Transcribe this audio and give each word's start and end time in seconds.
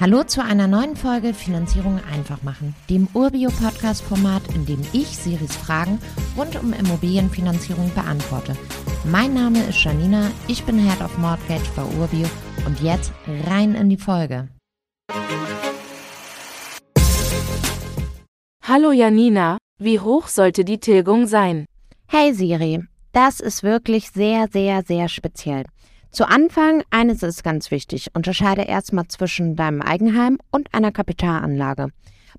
Hallo 0.00 0.24
zu 0.24 0.42
einer 0.42 0.66
neuen 0.66 0.96
Folge 0.96 1.34
Finanzierung 1.34 2.00
einfach 2.10 2.42
machen, 2.42 2.74
dem 2.88 3.06
Urbio-Podcast-Format, 3.12 4.54
in 4.54 4.64
dem 4.64 4.80
ich 4.94 5.08
Siris 5.08 5.54
Fragen 5.54 5.98
rund 6.38 6.56
um 6.56 6.72
Immobilienfinanzierung 6.72 7.92
beantworte. 7.94 8.56
Mein 9.04 9.34
Name 9.34 9.62
ist 9.64 9.84
Janina, 9.84 10.30
ich 10.48 10.64
bin 10.64 10.78
Head 10.78 11.02
of 11.02 11.18
Mortgage 11.18 11.68
bei 11.76 11.82
Urbio 12.00 12.26
und 12.64 12.80
jetzt 12.80 13.12
rein 13.46 13.74
in 13.74 13.90
die 13.90 13.98
Folge. 13.98 14.48
Hallo 18.66 18.92
Janina, 18.92 19.58
wie 19.76 20.00
hoch 20.00 20.28
sollte 20.28 20.64
die 20.64 20.80
Tilgung 20.80 21.26
sein? 21.26 21.66
Hey 22.06 22.32
Siri, 22.32 22.82
das 23.12 23.40
ist 23.40 23.62
wirklich 23.62 24.12
sehr, 24.12 24.48
sehr, 24.50 24.82
sehr 24.82 25.10
speziell. 25.10 25.66
Zu 26.12 26.28
Anfang, 26.28 26.82
eines 26.90 27.22
ist 27.22 27.44
ganz 27.44 27.70
wichtig, 27.70 28.08
unterscheide 28.14 28.62
erstmal 28.62 29.06
zwischen 29.06 29.54
deinem 29.54 29.80
Eigenheim 29.80 30.38
und 30.50 30.74
einer 30.74 30.90
Kapitalanlage. 30.90 31.90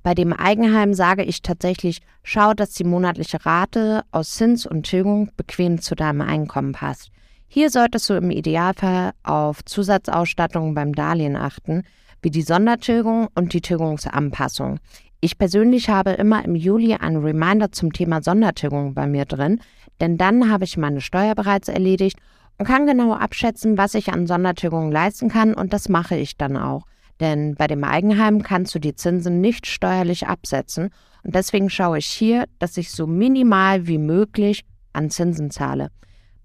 Bei 0.04 0.14
dem 0.14 0.34
Eigenheim 0.34 0.94
sage 0.94 1.24
ich 1.24 1.42
tatsächlich, 1.42 2.02
schau, 2.22 2.54
dass 2.54 2.74
die 2.74 2.84
monatliche 2.84 3.46
Rate 3.46 4.04
aus 4.12 4.32
Zins 4.32 4.66
und 4.66 4.84
Tilgung 4.84 5.32
bequem 5.38 5.80
zu 5.80 5.96
deinem 5.96 6.20
Einkommen 6.20 6.74
passt. 6.74 7.12
Hier 7.48 7.70
solltest 7.70 8.10
du 8.10 8.16
im 8.16 8.30
Idealfall 8.30 9.12
auf 9.24 9.64
Zusatzausstattungen 9.64 10.74
beim 10.74 10.94
Darlehen 10.94 11.38
achten, 11.38 11.84
wie 12.22 12.30
die 12.30 12.42
Sondertilgung 12.42 13.30
und 13.36 13.54
die 13.54 13.62
Tilgungsanpassung. 13.62 14.80
Ich 15.22 15.38
persönlich 15.38 15.90
habe 15.90 16.12
immer 16.12 16.44
im 16.44 16.56
Juli 16.56 16.96
einen 16.96 17.24
Reminder 17.24 17.72
zum 17.72 17.94
Thema 17.94 18.22
Sondertilgung 18.22 18.96
bei 18.96 19.08
mir 19.08 19.24
drin, 19.26 19.62
denn 20.02 20.18
dann 20.18 20.52
habe 20.52 20.66
ich 20.66 20.78
meine 20.78 21.00
Steuer 21.00 21.36
bereits 21.36 21.70
erledigt 21.70 22.18
und 22.62 22.68
kann 22.68 22.86
genau 22.86 23.16
abschätzen, 23.16 23.76
was 23.80 23.96
ich 23.96 24.14
an 24.14 24.28
Sondertilgung 24.28 24.92
leisten 24.92 25.30
kann 25.30 25.56
und 25.56 25.74
das 25.74 25.90
mache 25.90 26.16
ich 26.16 26.38
dann 26.38 26.58
auch. 26.58 26.86
Denn 27.20 27.56
bei 27.56 27.66
dem 27.66 27.84
Eigenheim 27.84 28.44
kannst 28.44 28.76
du 28.76 28.80
die 28.80 28.94
Zinsen 28.94 29.42
nicht 29.42 29.66
steuerlich 29.66 30.28
absetzen 30.28 30.92
und 31.24 31.34
deswegen 31.34 31.72
schaue 31.72 31.98
ich 31.98 32.06
hier, 32.06 32.46
dass 32.60 32.78
ich 32.78 32.92
so 32.92 33.08
minimal 33.08 33.88
wie 33.88 33.98
möglich 33.98 34.64
an 34.94 35.10
Zinsen 35.10 35.50
zahle. 35.50 35.90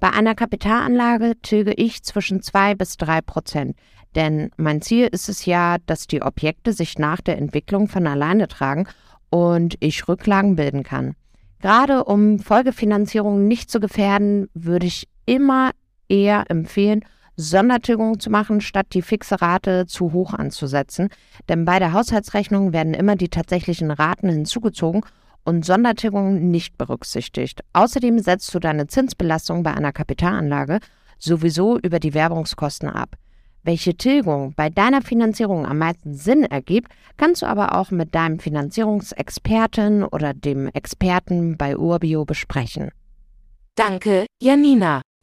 Bei 0.00 0.08
einer 0.08 0.34
Kapitalanlage 0.34 1.34
tilge 1.42 1.74
ich 1.74 2.02
zwischen 2.02 2.40
2 2.40 2.76
bis 2.76 2.96
3 2.96 3.20
Prozent, 3.20 3.76
denn 4.14 4.48
mein 4.56 4.80
Ziel 4.80 5.08
ist 5.12 5.28
es 5.28 5.44
ja, 5.44 5.76
dass 5.84 6.06
die 6.06 6.22
Objekte 6.22 6.72
sich 6.72 6.98
nach 6.98 7.20
der 7.20 7.36
Entwicklung 7.36 7.88
von 7.88 8.06
alleine 8.06 8.48
tragen 8.48 8.88
und 9.28 9.76
ich 9.80 10.08
Rücklagen 10.08 10.56
bilden 10.56 10.82
kann. 10.82 11.14
Gerade 11.60 12.04
um 12.04 12.38
Folgefinanzierung 12.38 13.46
nicht 13.46 13.70
zu 13.70 13.80
gefährden, 13.80 14.48
würde 14.54 14.86
ich 14.86 15.08
immer 15.26 15.72
eher 16.08 16.44
empfehlen, 16.50 17.04
Sondertilgungen 17.36 18.18
zu 18.18 18.30
machen, 18.30 18.60
statt 18.60 18.86
die 18.92 19.02
fixe 19.02 19.40
Rate 19.40 19.86
zu 19.86 20.12
hoch 20.12 20.32
anzusetzen. 20.32 21.08
Denn 21.48 21.64
bei 21.64 21.78
der 21.78 21.92
Haushaltsrechnung 21.92 22.72
werden 22.72 22.94
immer 22.94 23.16
die 23.16 23.28
tatsächlichen 23.28 23.90
Raten 23.90 24.28
hinzugezogen 24.28 25.02
und 25.44 25.64
Sondertilgungen 25.64 26.50
nicht 26.50 26.76
berücksichtigt. 26.78 27.60
Außerdem 27.72 28.18
setzt 28.18 28.54
du 28.54 28.58
deine 28.58 28.86
Zinsbelastung 28.86 29.62
bei 29.62 29.72
einer 29.72 29.92
Kapitalanlage 29.92 30.80
sowieso 31.18 31.78
über 31.78 32.00
die 32.00 32.14
Werbungskosten 32.14 32.88
ab. 32.88 33.16
Welche 33.62 33.96
Tilgung 33.96 34.54
bei 34.54 34.70
deiner 34.70 35.02
Finanzierung 35.02 35.66
am 35.66 35.78
meisten 35.78 36.14
Sinn 36.14 36.44
ergibt, 36.44 36.92
kannst 37.16 37.42
du 37.42 37.46
aber 37.46 37.76
auch 37.76 37.90
mit 37.90 38.14
deinem 38.14 38.38
Finanzierungsexperten 38.38 40.04
oder 40.04 40.34
dem 40.34 40.68
Experten 40.68 41.56
bei 41.56 41.76
Urbio 41.76 42.24
besprechen. 42.24 42.90
Danke, 43.74 44.26
Janina. 44.40 45.02